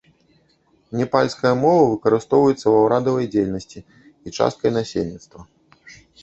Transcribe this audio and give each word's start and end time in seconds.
Непальская 1.01 1.51
мова 1.63 1.83
выкарыстоўваецца 1.91 2.65
ва 2.77 2.79
ўрадавай 2.85 3.29
дзейнасці 3.35 3.79
і 3.85 4.27
часткай 4.39 4.71
насельніцтва. 4.79 5.39